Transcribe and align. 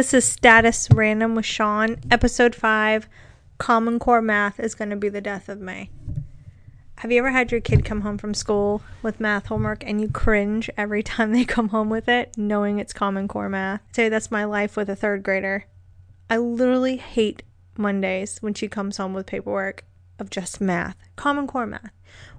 This 0.00 0.14
is 0.14 0.24
Status 0.24 0.88
Random 0.90 1.34
with 1.34 1.44
Sean, 1.44 1.98
episode 2.10 2.54
5. 2.54 3.06
Common 3.58 3.98
Core 3.98 4.22
Math 4.22 4.58
is 4.58 4.74
going 4.74 4.88
to 4.88 4.96
be 4.96 5.10
the 5.10 5.20
death 5.20 5.50
of 5.50 5.60
me. 5.60 5.90
Have 7.00 7.12
you 7.12 7.18
ever 7.18 7.30
had 7.30 7.52
your 7.52 7.60
kid 7.60 7.84
come 7.84 8.00
home 8.00 8.16
from 8.16 8.32
school 8.32 8.80
with 9.02 9.20
math 9.20 9.48
homework 9.48 9.84
and 9.84 10.00
you 10.00 10.08
cringe 10.08 10.70
every 10.74 11.02
time 11.02 11.34
they 11.34 11.44
come 11.44 11.68
home 11.68 11.90
with 11.90 12.08
it, 12.08 12.32
knowing 12.38 12.78
it's 12.78 12.94
Common 12.94 13.28
Core 13.28 13.50
Math? 13.50 13.82
Say 13.92 14.08
that's 14.08 14.30
my 14.30 14.44
life 14.44 14.74
with 14.74 14.88
a 14.88 14.96
third 14.96 15.22
grader. 15.22 15.66
I 16.30 16.38
literally 16.38 16.96
hate 16.96 17.42
Mondays 17.76 18.38
when 18.38 18.54
she 18.54 18.68
comes 18.68 18.96
home 18.96 19.12
with 19.12 19.26
paperwork 19.26 19.84
of 20.18 20.30
just 20.30 20.62
math, 20.62 20.96
Common 21.16 21.46
Core 21.46 21.66
Math. 21.66 21.92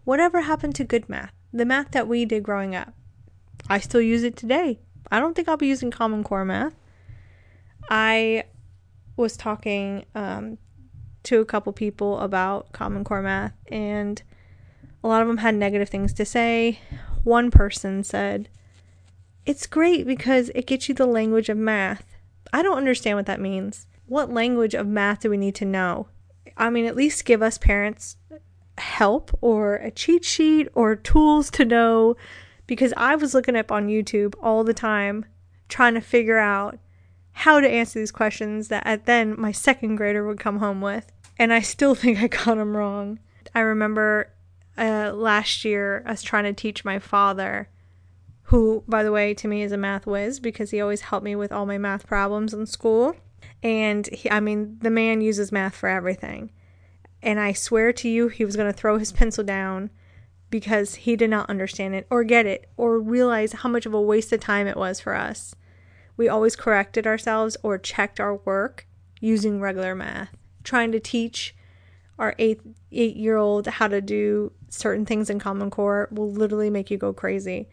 Whatever 0.04 0.42
happened 0.42 0.74
to 0.78 0.84
good 0.84 1.08
math? 1.08 1.32
The 1.54 1.66
math 1.66 1.92
that 1.92 2.08
we 2.08 2.26
did 2.26 2.42
growing 2.42 2.76
up. 2.76 2.96
I 3.70 3.80
still 3.80 4.02
use 4.02 4.24
it 4.24 4.36
today. 4.36 4.80
I 5.12 5.20
don't 5.20 5.36
think 5.36 5.48
I'll 5.48 5.58
be 5.58 5.68
using 5.68 5.92
Common 5.92 6.24
Core 6.24 6.44
Math. 6.44 6.74
I 7.90 8.46
was 9.18 9.38
talking 9.38 10.06
um, 10.16 10.58
to 11.24 11.42
a 11.42 11.46
couple 11.46 11.74
people 11.74 12.20
about 12.20 12.72
Common 12.72 13.04
Core 13.04 13.22
math, 13.22 13.54
and 13.68 14.22
a 15.04 15.08
lot 15.08 15.22
of 15.22 15.28
them 15.28 15.38
had 15.38 15.56
negative 15.56 15.90
things 15.90 16.14
to 16.14 16.26
say. 16.26 16.80
One 17.24 17.52
person 17.52 18.04
said, 18.04 18.50
It's 19.46 19.68
great 19.68 20.06
because 20.06 20.50
it 20.56 20.68
gets 20.68 20.90
you 20.90 20.96
the 20.96 21.06
language 21.06 21.50
of 21.50 21.58
math. 21.58 22.18
I 22.54 22.62
don't 22.62 22.78
understand 22.78 23.18
what 23.18 23.26
that 23.28 23.40
means. 23.40 23.88
What 24.08 24.32
language 24.32 24.74
of 24.74 24.88
math 24.88 25.22
do 25.22 25.30
we 25.30 25.38
need 25.38 25.56
to 25.56 25.66
know? 25.66 26.08
I 26.58 26.70
mean, 26.70 26.86
at 26.86 26.96
least 26.96 27.26
give 27.26 27.42
us 27.42 27.58
parents 27.58 28.18
help 28.78 29.32
or 29.42 29.76
a 29.76 29.92
cheat 29.92 30.26
sheet 30.26 30.68
or 30.74 30.96
tools 30.96 31.50
to 31.52 31.66
know 31.66 32.16
because 32.68 32.94
I 32.98 33.16
was 33.16 33.34
looking 33.34 33.56
up 33.56 33.72
on 33.72 33.88
YouTube 33.88 34.34
all 34.42 34.64
the 34.64 34.74
time 34.74 35.26
trying 35.70 35.94
to 35.94 36.02
figure 36.02 36.38
out 36.38 36.80
how 37.34 37.60
to 37.60 37.70
answer 37.70 38.00
these 38.00 38.12
questions 38.12 38.68
that 38.68 38.86
at 38.86 39.06
then 39.06 39.40
my 39.40 39.52
second 39.52 39.96
grader 39.96 40.26
would 40.26 40.40
come 40.40 40.58
home 40.60 40.82
with. 40.82 41.12
And 41.38 41.54
I 41.54 41.62
still 41.62 41.96
think 42.02 42.20
I 42.20 42.28
got 42.28 42.58
them 42.58 42.76
wrong. 42.76 43.20
I 43.54 43.60
remember 43.62 44.32
uh, 44.78 45.12
last 45.14 45.66
year 45.66 46.04
us 46.06 46.22
trying 46.22 46.44
to 46.46 46.54
teach 46.54 46.86
my 46.86 47.00
father, 47.00 47.70
who, 48.44 48.84
by 48.88 49.04
the 49.04 49.12
way, 49.12 49.34
to 49.34 49.48
me 49.48 49.64
is 49.64 49.72
a 49.72 49.78
math 49.78 50.06
whiz 50.06 50.40
because 50.40 50.72
he 50.72 50.82
always 50.82 51.02
helped 51.02 51.24
me 51.24 51.36
with 51.36 51.52
all 51.52 51.66
my 51.66 51.78
math 51.78 52.08
problems 52.08 52.54
in 52.54 52.66
school. 52.66 53.16
And 53.64 54.08
he, 54.08 54.30
I 54.30 54.40
mean, 54.40 54.78
the 54.82 54.90
man 54.90 55.22
uses 55.22 55.52
math 55.52 55.76
for 55.76 55.88
everything. 55.88 56.52
And 57.24 57.40
I 57.40 57.54
swear 57.54 57.94
to 57.94 58.10
you, 58.10 58.28
he 58.30 58.46
was 58.46 58.56
going 58.56 58.72
to 58.72 58.78
throw 58.78 58.98
his 58.98 59.12
pencil 59.12 59.44
down 59.44 59.92
because 60.50 60.96
he 60.96 61.16
did 61.16 61.30
not 61.30 61.50
understand 61.50 61.96
it 61.96 62.08
or 62.10 62.24
get 62.24 62.46
it 62.46 62.70
or 62.78 63.00
realize 63.00 63.54
how 63.54 63.70
much 63.70 63.86
of 63.86 63.94
a 63.94 64.02
waste 64.02 64.34
of 64.34 64.40
time 64.40 64.68
it 64.68 64.76
was 64.76 65.00
for 65.00 65.16
us 65.16 65.56
we 66.22 66.30
always 66.30 66.56
corrected 66.56 67.08
ourselves 67.08 67.58
or 67.64 67.80
checked 67.80 68.20
our 68.20 68.36
work 68.36 68.86
using 69.20 69.60
regular 69.60 69.96
math, 69.96 70.30
trying 70.64 70.92
to 70.92 71.00
teach 71.00 71.56
our 72.20 72.36
eight 72.38 72.62
eight 72.92 73.16
year 73.16 73.38
old 73.38 73.66
how 73.66 73.88
to 73.88 74.00
do 74.00 74.52
certain 74.70 75.04
things 75.04 75.32
in 75.32 75.40
Common 75.40 75.72
Core 75.72 76.08
will 76.12 76.32
literally 76.32 76.70
make 76.70 76.92
you 76.92 76.98
go 77.00 77.12
crazy. 77.12 77.68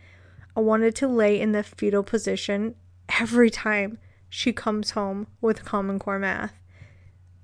I 0.56 0.60
wanted 0.60 0.94
to 0.96 1.06
lay 1.06 1.38
in 1.38 1.52
the 1.52 1.62
fetal 1.62 2.02
position 2.02 2.74
every 3.20 3.50
time 3.50 3.98
she 4.30 4.54
comes 4.54 4.92
home 4.92 5.26
with 5.42 5.66
Common 5.66 5.98
Core 5.98 6.19
math. 6.19 6.54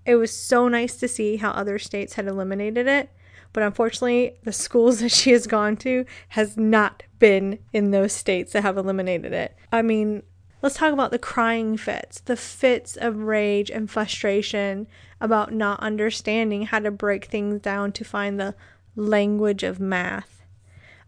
It 0.07 0.15
was 0.15 0.35
so 0.35 0.69
nice 0.69 0.97
to 0.97 1.07
see 1.07 1.37
how 1.37 1.51
other 1.51 1.79
states 1.79 2.15
had 2.15 2.27
eliminated 2.27 2.87
it, 2.87 3.11
but 3.53 3.63
unfortunately, 3.63 4.39
the 4.43 4.55
schools 4.55 5.01
that 5.01 5.13
she 5.13 5.33
has 5.33 5.47
gone 5.47 5.77
to 5.79 6.07
has 6.29 6.57
not 6.57 7.03
been 7.19 7.59
in 7.75 7.91
those 7.91 8.15
states 8.15 8.55
that 8.55 8.63
have 8.63 8.79
eliminated 8.79 9.35
it. 9.35 9.55
I 9.71 9.83
mean, 9.83 10.23
Let's 10.65 10.77
talk 10.77 10.95
about 10.95 11.11
the 11.11 11.19
crying 11.19 11.77
fits, 11.77 12.21
the 12.21 12.39
fits 12.39 12.97
of 12.97 13.19
rage 13.19 13.71
and 13.71 13.91
frustration 13.91 14.87
about 15.21 15.53
not 15.53 15.79
understanding 15.81 16.63
how 16.63 16.79
to 16.79 16.91
break 16.91 17.27
things 17.27 17.61
down 17.61 17.93
to 17.93 18.03
find 18.03 18.41
the 18.41 18.55
language 18.97 19.63
of 19.63 19.79
math. 19.79 20.41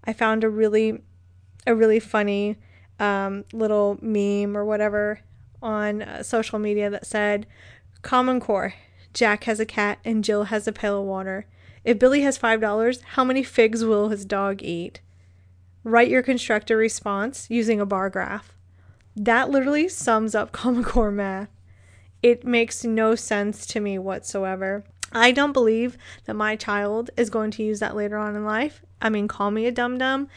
I 0.04 0.12
found 0.12 0.44
a 0.44 0.50
really 0.50 1.00
a 1.66 1.74
really 1.74 2.00
funny 2.00 2.58
um, 3.00 3.46
little 3.50 3.98
meme 4.02 4.58
or 4.58 4.62
whatever 4.62 5.20
on 5.62 6.02
uh, 6.02 6.22
social 6.22 6.58
media 6.58 6.90
that 6.90 7.06
said, 7.06 7.46
Common 8.02 8.40
Core, 8.40 8.74
Jack 9.14 9.44
has 9.44 9.58
a 9.58 9.64
cat 9.64 10.00
and 10.04 10.22
Jill 10.22 10.44
has 10.44 10.68
a 10.68 10.72
pail 10.72 11.00
of 11.00 11.06
water. 11.06 11.46
If 11.82 11.98
Billy 11.98 12.20
has 12.20 12.38
$5, 12.38 13.00
how 13.02 13.24
many 13.24 13.42
figs 13.42 13.86
will 13.86 14.10
his 14.10 14.26
dog 14.26 14.62
eat? 14.62 15.00
Write 15.82 16.10
your 16.10 16.22
constructor 16.22 16.76
response 16.76 17.46
using 17.48 17.80
a 17.80 17.86
bar 17.86 18.10
graph. 18.10 18.52
That 19.16 19.50
literally 19.50 19.88
sums 19.88 20.34
up 20.34 20.52
Common 20.52 20.84
Core 20.84 21.10
math. 21.10 21.48
It 22.22 22.44
makes 22.44 22.84
no 22.84 23.14
sense 23.14 23.66
to 23.68 23.80
me 23.80 23.98
whatsoever. 23.98 24.84
I 25.12 25.32
don't 25.32 25.52
believe 25.52 25.96
that 26.24 26.34
my 26.34 26.56
child 26.56 27.10
is 27.16 27.30
going 27.30 27.50
to 27.52 27.62
use 27.62 27.80
that 27.80 27.96
later 27.96 28.18
on 28.18 28.36
in 28.36 28.44
life. 28.44 28.82
I 29.00 29.08
mean, 29.08 29.28
call 29.28 29.50
me 29.50 29.66
a 29.66 29.72
dum 29.72 29.98
dum. 29.98 30.28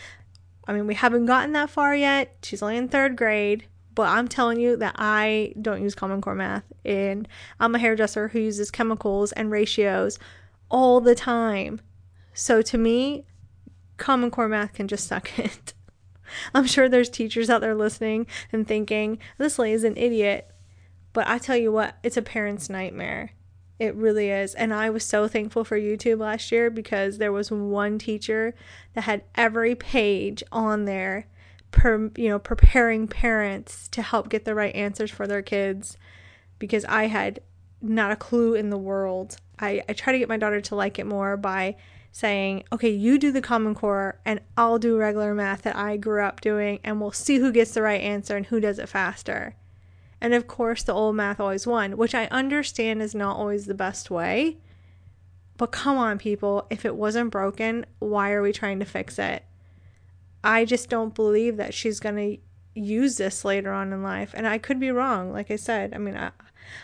I 0.67 0.73
mean, 0.73 0.87
we 0.87 0.95
haven't 0.95 1.25
gotten 1.25 1.53
that 1.53 1.69
far 1.69 1.95
yet. 1.95 2.37
She's 2.43 2.61
only 2.61 2.77
in 2.77 2.87
third 2.87 3.15
grade, 3.15 3.65
but 3.95 4.07
I'm 4.07 4.27
telling 4.27 4.59
you 4.59 4.77
that 4.77 4.95
I 4.97 5.53
don't 5.59 5.81
use 5.81 5.95
Common 5.95 6.21
Core 6.21 6.35
math. 6.35 6.63
And 6.85 7.27
I'm 7.59 7.75
a 7.75 7.79
hairdresser 7.79 8.29
who 8.29 8.39
uses 8.39 8.69
chemicals 8.69 9.31
and 9.31 9.49
ratios 9.51 10.19
all 10.69 11.01
the 11.01 11.15
time. 11.15 11.81
So 12.33 12.61
to 12.61 12.77
me, 12.77 13.25
Common 13.97 14.29
Core 14.31 14.47
math 14.47 14.73
can 14.73 14.87
just 14.87 15.07
suck 15.07 15.37
it. 15.39 15.73
I'm 16.53 16.65
sure 16.65 16.89
there's 16.89 17.09
teachers 17.09 17.49
out 17.49 17.61
there 17.61 17.75
listening 17.75 18.27
and 18.51 18.67
thinking, 18.67 19.19
this 19.37 19.59
lady's 19.59 19.83
an 19.83 19.97
idiot. 19.97 20.49
But 21.13 21.27
I 21.27 21.37
tell 21.37 21.57
you 21.57 21.71
what, 21.71 21.97
it's 22.03 22.17
a 22.17 22.21
parent's 22.21 22.69
nightmare. 22.69 23.31
It 23.79 23.95
really 23.95 24.29
is. 24.29 24.53
And 24.55 24.73
I 24.73 24.89
was 24.89 25.05
so 25.05 25.27
thankful 25.27 25.63
for 25.63 25.79
YouTube 25.79 26.19
last 26.19 26.51
year 26.51 26.69
because 26.69 27.17
there 27.17 27.31
was 27.31 27.49
one 27.49 27.97
teacher 27.97 28.53
that 28.93 29.05
had 29.05 29.23
every 29.35 29.73
page 29.73 30.43
on 30.51 30.85
there 30.85 31.27
per, 31.71 32.11
you 32.17 32.27
know, 32.27 32.39
preparing 32.39 33.07
parents 33.07 33.87
to 33.89 34.01
help 34.01 34.29
get 34.29 34.43
the 34.43 34.55
right 34.55 34.75
answers 34.75 35.11
for 35.11 35.27
their 35.27 35.41
kids 35.41 35.97
because 36.57 36.83
I 36.85 37.07
had 37.07 37.39
not 37.81 38.11
a 38.11 38.17
clue 38.17 38.53
in 38.53 38.69
the 38.69 38.77
world. 38.77 39.37
I, 39.59 39.81
I 39.87 39.93
try 39.93 40.11
to 40.11 40.19
get 40.19 40.29
my 40.29 40.37
daughter 40.37 40.59
to 40.59 40.75
like 40.75 40.99
it 40.99 41.05
more 41.05 41.37
by 41.37 41.77
saying, 42.11 42.63
okay, 42.71 42.89
you 42.89 43.17
do 43.17 43.31
the 43.31 43.41
Common 43.41 43.75
Core 43.75 44.19
and 44.25 44.41
I'll 44.57 44.79
do 44.79 44.97
regular 44.97 45.33
math 45.33 45.61
that 45.63 45.75
I 45.75 45.97
grew 45.97 46.23
up 46.23 46.41
doing, 46.41 46.79
and 46.83 46.99
we'll 46.99 47.11
see 47.11 47.37
who 47.37 47.51
gets 47.51 47.73
the 47.73 47.81
right 47.81 48.01
answer 48.01 48.35
and 48.35 48.47
who 48.47 48.59
does 48.59 48.79
it 48.79 48.89
faster. 48.89 49.55
And 50.21 50.33
of 50.33 50.47
course, 50.47 50.83
the 50.83 50.93
old 50.93 51.15
math 51.15 51.39
always 51.39 51.65
won, 51.65 51.97
which 51.97 52.13
I 52.13 52.25
understand 52.25 53.01
is 53.01 53.15
not 53.15 53.37
always 53.37 53.65
the 53.65 53.73
best 53.73 54.11
way. 54.11 54.57
But 55.57 55.71
come 55.71 55.97
on, 55.97 56.17
people, 56.17 56.67
if 56.69 56.85
it 56.85 56.95
wasn't 56.95 57.31
broken, 57.31 57.85
why 57.99 58.31
are 58.31 58.41
we 58.41 58.53
trying 58.53 58.79
to 58.79 58.85
fix 58.85 59.19
it? 59.19 59.43
I 60.43 60.65
just 60.65 60.89
don't 60.89 61.13
believe 61.13 61.57
that 61.57 61.73
she's 61.73 61.99
going 61.99 62.15
to 62.15 62.37
use 62.79 63.17
this 63.17 63.43
later 63.43 63.71
on 63.73 63.91
in 63.91 64.01
life. 64.01 64.31
And 64.33 64.47
I 64.47 64.57
could 64.57 64.79
be 64.79 64.91
wrong, 64.91 65.31
like 65.31 65.51
I 65.51 65.57
said. 65.57 65.93
I 65.93 65.97
mean, 65.97 66.15
I, 66.15 66.31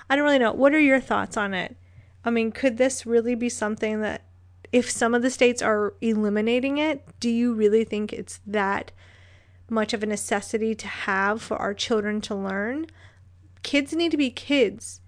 I 0.09 0.15
don't 0.15 0.25
really 0.25 0.39
know. 0.39 0.51
What 0.51 0.73
are 0.73 0.79
your 0.79 0.99
thoughts 0.99 1.37
on 1.37 1.53
it? 1.53 1.77
I 2.25 2.29
mean, 2.29 2.51
could 2.51 2.77
this 2.77 3.05
really 3.05 3.35
be 3.35 3.49
something 3.49 4.01
that 4.01 4.23
if 4.71 4.89
some 4.89 5.13
of 5.13 5.21
the 5.21 5.29
states 5.29 5.61
are 5.61 5.93
eliminating 6.01 6.77
it, 6.77 7.03
do 7.19 7.29
you 7.29 7.53
really 7.53 7.83
think 7.83 8.11
it's 8.11 8.39
that 8.45 8.91
much 9.69 9.93
of 9.93 10.03
a 10.03 10.07
necessity 10.07 10.75
to 10.75 10.87
have 10.87 11.41
for 11.41 11.57
our 11.57 11.73
children 11.73 12.21
to 12.21 12.35
learn? 12.35 12.87
Kids 13.63 13.93
need 13.93 14.11
to 14.11 14.17
be 14.17 14.29
kids. 14.29 15.01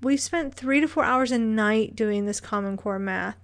We've 0.00 0.20
spent 0.20 0.54
three 0.54 0.80
to 0.80 0.88
four 0.88 1.04
hours 1.04 1.32
a 1.32 1.38
night 1.38 1.96
doing 1.96 2.26
this 2.26 2.40
Common 2.40 2.76
Core 2.76 2.98
math. 2.98 3.38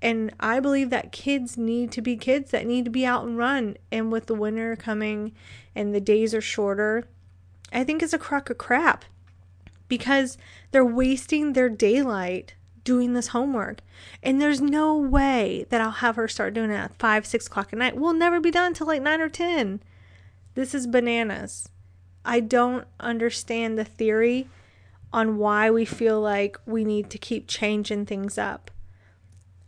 And 0.00 0.32
I 0.38 0.60
believe 0.60 0.90
that 0.90 1.12
kids 1.12 1.56
need 1.56 1.90
to 1.92 2.02
be 2.02 2.16
kids 2.16 2.50
that 2.50 2.66
need 2.66 2.84
to 2.84 2.90
be 2.90 3.06
out 3.06 3.24
and 3.24 3.38
run. 3.38 3.76
And 3.90 4.12
with 4.12 4.26
the 4.26 4.34
winter 4.34 4.76
coming 4.76 5.32
and 5.74 5.94
the 5.94 6.00
days 6.00 6.34
are 6.34 6.40
shorter, 6.40 7.04
I 7.72 7.84
think 7.84 8.02
it's 8.02 8.12
a 8.12 8.18
crock 8.18 8.50
of 8.50 8.58
crap 8.58 9.04
because 9.88 10.38
they're 10.70 10.84
wasting 10.84 11.52
their 11.52 11.68
daylight 11.68 12.54
doing 12.84 13.14
this 13.14 13.28
homework. 13.28 13.80
And 14.22 14.40
there's 14.40 14.60
no 14.60 14.96
way 14.96 15.66
that 15.70 15.80
I'll 15.80 15.90
have 15.90 16.16
her 16.16 16.28
start 16.28 16.54
doing 16.54 16.70
it 16.70 16.76
at 16.76 16.98
5, 16.98 17.26
6 17.26 17.46
o'clock 17.46 17.70
at 17.72 17.78
night. 17.78 17.96
We'll 17.96 18.12
never 18.12 18.40
be 18.40 18.50
done 18.50 18.74
till 18.74 18.86
like 18.86 19.02
9 19.02 19.20
or 19.20 19.28
10. 19.28 19.82
This 20.54 20.74
is 20.74 20.86
bananas. 20.86 21.68
I 22.24 22.40
don't 22.40 22.86
understand 23.00 23.78
the 23.78 23.84
theory 23.84 24.48
on 25.12 25.36
why 25.36 25.70
we 25.70 25.84
feel 25.84 26.20
like 26.20 26.58
we 26.66 26.84
need 26.84 27.10
to 27.10 27.18
keep 27.18 27.46
changing 27.46 28.06
things 28.06 28.38
up. 28.38 28.70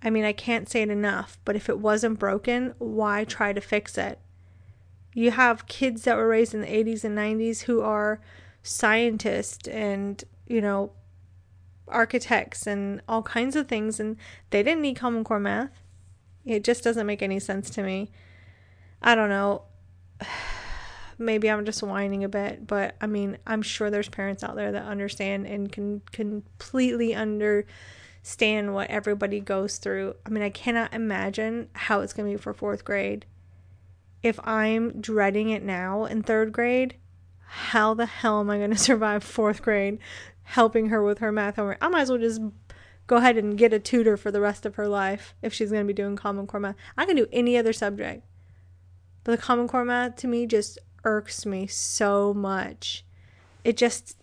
I 0.02 0.10
mean, 0.10 0.24
I 0.24 0.32
can't 0.32 0.68
say 0.68 0.82
it 0.82 0.90
enough, 0.90 1.38
but 1.44 1.56
if 1.56 1.68
it 1.68 1.78
wasn't 1.78 2.18
broken, 2.18 2.74
why 2.78 3.24
try 3.24 3.52
to 3.52 3.60
fix 3.60 3.96
it? 3.98 4.18
You 5.14 5.30
have 5.30 5.66
kids 5.66 6.02
that 6.02 6.16
were 6.16 6.28
raised 6.28 6.54
in 6.54 6.60
the 6.60 6.66
80s 6.66 7.04
and 7.04 7.16
90s 7.16 7.62
who 7.62 7.80
are 7.80 8.20
scientists 8.62 9.66
and, 9.68 10.22
you 10.46 10.60
know, 10.60 10.90
architects 11.88 12.66
and 12.66 13.00
all 13.08 13.22
kinds 13.22 13.56
of 13.56 13.68
things, 13.68 14.00
and 14.00 14.16
they 14.50 14.62
didn't 14.62 14.82
need 14.82 14.96
Common 14.96 15.24
Core 15.24 15.40
math. 15.40 15.82
It 16.44 16.64
just 16.64 16.84
doesn't 16.84 17.06
make 17.06 17.22
any 17.22 17.40
sense 17.40 17.70
to 17.70 17.82
me. 17.82 18.10
I 19.02 19.14
don't 19.14 19.28
know. 19.30 19.62
maybe 21.18 21.50
I'm 21.50 21.64
just 21.64 21.82
whining 21.82 22.24
a 22.24 22.28
bit, 22.28 22.66
but 22.66 22.96
I 23.00 23.06
mean, 23.06 23.38
I'm 23.46 23.62
sure 23.62 23.90
there's 23.90 24.08
parents 24.08 24.44
out 24.44 24.56
there 24.56 24.72
that 24.72 24.84
understand 24.84 25.46
and 25.46 25.70
can 25.70 26.02
completely 26.12 27.14
understand 27.14 28.74
what 28.74 28.90
everybody 28.90 29.40
goes 29.40 29.78
through. 29.78 30.14
I 30.24 30.30
mean, 30.30 30.42
I 30.42 30.50
cannot 30.50 30.92
imagine 30.92 31.68
how 31.72 32.00
it's 32.00 32.12
going 32.12 32.30
to 32.30 32.36
be 32.36 32.42
for 32.42 32.52
fourth 32.52 32.84
grade. 32.84 33.26
If 34.22 34.38
I'm 34.46 35.00
dreading 35.00 35.50
it 35.50 35.62
now 35.62 36.04
in 36.04 36.22
third 36.22 36.52
grade, 36.52 36.96
how 37.46 37.94
the 37.94 38.06
hell 38.06 38.40
am 38.40 38.50
I 38.50 38.58
going 38.58 38.70
to 38.72 38.78
survive 38.78 39.24
fourth 39.24 39.62
grade 39.62 39.98
helping 40.46 40.88
her 40.88 41.02
with 41.02 41.18
her 41.18 41.30
math 41.30 41.56
homework? 41.56 41.78
I 41.80 41.88
might 41.88 42.02
as 42.02 42.10
well 42.10 42.18
just 42.18 42.40
go 43.06 43.16
ahead 43.16 43.36
and 43.36 43.58
get 43.58 43.72
a 43.72 43.78
tutor 43.78 44.16
for 44.16 44.30
the 44.30 44.40
rest 44.40 44.66
of 44.66 44.76
her 44.76 44.88
life 44.88 45.34
if 45.42 45.52
she's 45.52 45.70
going 45.70 45.84
to 45.84 45.86
be 45.86 45.92
doing 45.92 46.16
Common 46.16 46.46
Core 46.46 46.60
math. 46.60 46.76
I 46.96 47.04
can 47.04 47.16
do 47.16 47.26
any 47.32 47.56
other 47.56 47.72
subject. 47.72 48.24
But 49.24 49.32
the 49.32 49.42
Common 49.42 49.68
Core 49.68 49.84
math 49.84 50.16
to 50.16 50.28
me 50.28 50.46
just 50.46 50.78
irks 51.04 51.46
me 51.46 51.66
so 51.66 52.32
much. 52.34 53.04
It 53.64 53.76
just 53.76 54.16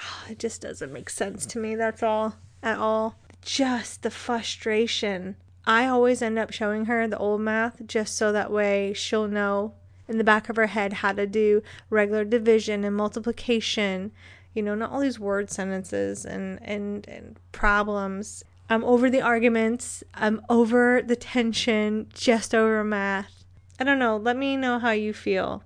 oh, 0.00 0.24
it 0.30 0.38
just 0.38 0.62
doesn't 0.62 0.92
make 0.92 1.10
sense 1.10 1.46
to 1.46 1.58
me. 1.58 1.74
That's 1.74 2.02
all 2.02 2.36
at 2.62 2.78
all. 2.78 3.16
Just 3.42 4.02
the 4.02 4.10
frustration. 4.10 5.36
I 5.66 5.86
always 5.86 6.22
end 6.22 6.38
up 6.38 6.52
showing 6.52 6.86
her 6.86 7.06
the 7.06 7.18
old 7.18 7.42
math 7.42 7.86
just 7.86 8.16
so 8.16 8.32
that 8.32 8.50
way 8.50 8.94
she'll 8.94 9.28
know 9.28 9.74
in 10.08 10.16
the 10.16 10.24
back 10.24 10.48
of 10.48 10.56
her 10.56 10.68
head 10.68 10.94
how 10.94 11.12
to 11.12 11.26
do 11.26 11.62
regular 11.90 12.24
division 12.24 12.84
and 12.84 12.96
multiplication 12.96 14.10
you 14.54 14.62
know, 14.62 14.74
not 14.74 14.90
all 14.90 15.00
these 15.00 15.20
word 15.20 15.50
sentences 15.50 16.24
and, 16.24 16.58
and, 16.62 17.06
and 17.08 17.38
problems. 17.52 18.44
I'm 18.70 18.84
over 18.84 19.08
the 19.08 19.22
arguments. 19.22 20.02
I'm 20.14 20.42
over 20.48 21.02
the 21.02 21.16
tension, 21.16 22.08
just 22.12 22.54
over 22.54 22.82
math. 22.84 23.44
I 23.78 23.84
don't 23.84 23.98
know. 23.98 24.16
Let 24.16 24.36
me 24.36 24.56
know 24.56 24.78
how 24.78 24.90
you 24.90 25.12
feel. 25.12 25.62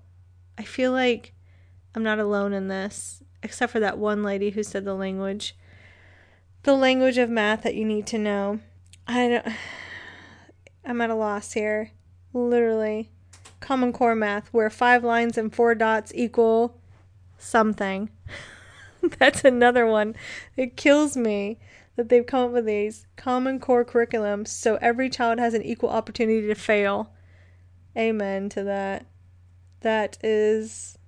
I 0.58 0.62
feel 0.62 0.92
like 0.92 1.32
I'm 1.94 2.02
not 2.02 2.18
alone 2.18 2.52
in 2.52 2.68
this, 2.68 3.22
except 3.42 3.72
for 3.72 3.80
that 3.80 3.98
one 3.98 4.22
lady 4.22 4.50
who 4.50 4.62
said 4.62 4.84
the 4.84 4.94
language. 4.94 5.56
The 6.62 6.74
language 6.74 7.18
of 7.18 7.30
math 7.30 7.62
that 7.62 7.74
you 7.74 7.84
need 7.84 8.06
to 8.08 8.18
know. 8.18 8.60
I 9.06 9.28
don't. 9.28 9.46
I'm 10.84 11.00
at 11.00 11.10
a 11.10 11.14
loss 11.14 11.52
here. 11.52 11.90
Literally. 12.32 13.10
Common 13.60 13.92
Core 13.92 14.16
math, 14.16 14.48
where 14.48 14.70
five 14.70 15.04
lines 15.04 15.38
and 15.38 15.54
four 15.54 15.74
dots 15.74 16.12
equal 16.14 16.78
something. 17.38 18.10
That's 19.18 19.44
another 19.44 19.86
one. 19.86 20.14
It 20.56 20.76
kills 20.76 21.16
me 21.16 21.58
that 21.96 22.08
they've 22.08 22.26
come 22.26 22.46
up 22.46 22.50
with 22.52 22.66
these 22.66 23.06
common 23.16 23.60
core 23.60 23.84
curriculums 23.84 24.48
so 24.48 24.76
every 24.80 25.10
child 25.10 25.38
has 25.38 25.54
an 25.54 25.62
equal 25.62 25.90
opportunity 25.90 26.46
to 26.46 26.54
fail. 26.54 27.12
Amen 27.96 28.48
to 28.50 28.64
that. 28.64 29.06
That 29.80 30.16
is 30.22 30.98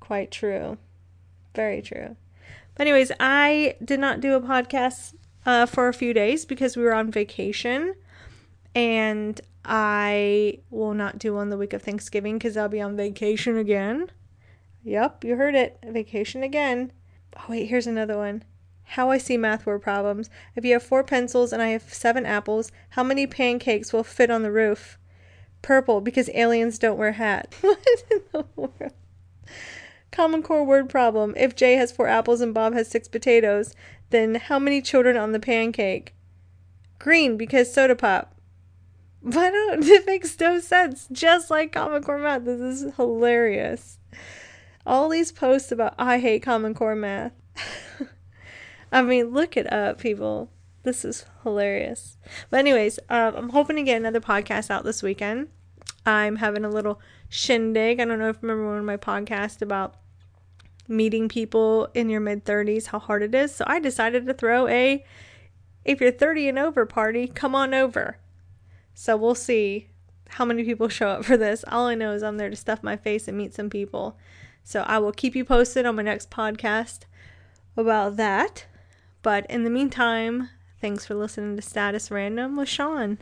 quite 0.00 0.30
true. 0.30 0.76
Very 1.54 1.80
true. 1.80 2.16
But 2.74 2.86
anyways, 2.86 3.12
I 3.20 3.76
did 3.82 4.00
not 4.00 4.20
do 4.20 4.34
a 4.34 4.40
podcast 4.40 5.14
uh, 5.46 5.66
for 5.66 5.88
a 5.88 5.94
few 5.94 6.12
days 6.12 6.44
because 6.44 6.76
we 6.76 6.82
were 6.82 6.94
on 6.94 7.10
vacation, 7.10 7.94
and 8.74 9.40
I 9.64 10.58
will 10.70 10.94
not 10.94 11.18
do 11.18 11.34
one 11.34 11.50
the 11.50 11.56
week 11.56 11.72
of 11.72 11.82
Thanksgiving 11.82 12.36
because 12.36 12.56
I'll 12.56 12.68
be 12.68 12.80
on 12.80 12.96
vacation 12.96 13.56
again. 13.56 14.10
Yep, 14.82 15.24
you 15.24 15.36
heard 15.36 15.54
it. 15.54 15.78
Vacation 15.84 16.42
again. 16.42 16.92
Oh, 17.36 17.44
wait, 17.48 17.68
here's 17.68 17.86
another 17.86 18.16
one. 18.16 18.44
How 18.84 19.10
I 19.10 19.18
see 19.18 19.36
math 19.36 19.66
word 19.66 19.82
problems. 19.82 20.30
If 20.54 20.64
you 20.64 20.74
have 20.74 20.82
four 20.82 21.02
pencils 21.02 21.52
and 21.52 21.62
I 21.62 21.68
have 21.68 21.92
seven 21.92 22.26
apples, 22.26 22.70
how 22.90 23.02
many 23.02 23.26
pancakes 23.26 23.92
will 23.92 24.04
fit 24.04 24.30
on 24.30 24.42
the 24.42 24.52
roof? 24.52 24.98
Purple, 25.62 26.00
because 26.00 26.30
aliens 26.34 26.78
don't 26.78 26.98
wear 26.98 27.12
hats. 27.12 27.56
what 27.62 27.84
in 28.10 28.20
the 28.32 28.44
world? 28.54 28.92
Common 30.12 30.42
core 30.42 30.64
word 30.64 30.88
problem. 30.88 31.34
If 31.36 31.56
Jay 31.56 31.74
has 31.74 31.90
four 31.90 32.06
apples 32.06 32.40
and 32.40 32.54
Bob 32.54 32.74
has 32.74 32.88
six 32.88 33.08
potatoes, 33.08 33.74
then 34.10 34.36
how 34.36 34.58
many 34.58 34.80
children 34.80 35.16
on 35.16 35.32
the 35.32 35.40
pancake? 35.40 36.14
Green, 36.98 37.36
because 37.36 37.72
soda 37.72 37.96
pop. 37.96 38.34
Why 39.22 39.50
don't 39.50 39.82
it 39.88 40.06
makes 40.06 40.38
no 40.38 40.60
sense? 40.60 41.08
Just 41.10 41.50
like 41.50 41.72
Common 41.72 42.02
Core 42.02 42.18
math. 42.18 42.44
This 42.44 42.60
is 42.60 42.94
hilarious 42.94 43.98
all 44.86 45.08
these 45.08 45.32
posts 45.32 45.72
about 45.72 45.94
I 45.98 46.18
hate 46.18 46.42
Common 46.42 46.74
Core 46.74 46.94
math. 46.94 47.32
I 48.92 49.02
mean, 49.02 49.30
look 49.30 49.56
it 49.56 49.72
up, 49.72 49.98
people. 49.98 50.50
This 50.82 51.04
is 51.04 51.24
hilarious. 51.42 52.18
But 52.50 52.58
anyways, 52.58 52.98
um, 53.08 53.34
I'm 53.36 53.48
hoping 53.50 53.76
to 53.76 53.82
get 53.82 53.96
another 53.96 54.20
podcast 54.20 54.70
out 54.70 54.84
this 54.84 55.02
weekend. 55.02 55.48
I'm 56.06 56.36
having 56.36 56.64
a 56.64 56.70
little 56.70 57.00
shindig. 57.28 58.00
I 58.00 58.04
don't 58.04 58.18
know 58.18 58.28
if 58.28 58.36
you 58.36 58.48
remember 58.48 58.68
one 58.68 58.78
of 58.78 58.84
my 58.84 58.98
podcasts 58.98 59.62
about 59.62 59.96
meeting 60.86 61.28
people 61.28 61.88
in 61.94 62.10
your 62.10 62.20
mid 62.20 62.44
30s, 62.44 62.86
how 62.86 62.98
hard 62.98 63.22
it 63.22 63.34
is. 63.34 63.54
So 63.54 63.64
I 63.66 63.80
decided 63.80 64.26
to 64.26 64.34
throw 64.34 64.68
a 64.68 65.04
if 65.84 66.00
you're 66.00 66.10
30 66.10 66.48
and 66.48 66.58
over 66.58 66.86
party, 66.86 67.26
come 67.26 67.54
on 67.54 67.74
over. 67.74 68.18
So 68.94 69.16
we'll 69.16 69.34
see 69.34 69.88
how 70.30 70.44
many 70.44 70.64
people 70.64 70.88
show 70.90 71.08
up 71.08 71.24
for 71.24 71.36
this. 71.36 71.64
All 71.68 71.86
I 71.86 71.94
know 71.94 72.12
is 72.12 72.22
I'm 72.22 72.36
there 72.36 72.50
to 72.50 72.56
stuff 72.56 72.82
my 72.82 72.96
face 72.96 73.28
and 73.28 73.36
meet 73.36 73.54
some 73.54 73.70
people. 73.70 74.16
So 74.64 74.80
I 74.80 74.98
will 74.98 75.12
keep 75.12 75.36
you 75.36 75.44
posted 75.44 75.84
on 75.86 75.96
my 75.96 76.02
next 76.02 76.30
podcast 76.30 77.00
about 77.76 78.16
that. 78.16 78.64
But 79.22 79.46
in 79.50 79.62
the 79.64 79.70
meantime, 79.70 80.48
thanks 80.80 81.06
for 81.06 81.14
listening 81.14 81.56
to 81.56 81.62
Status 81.62 82.10
Random 82.10 82.56
with 82.56 82.68
Sean. 82.68 83.12